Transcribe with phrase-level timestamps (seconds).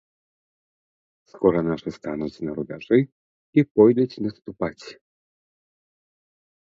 [1.31, 4.85] Скора нашы стануць на рубяжы і пойдуць наступаць.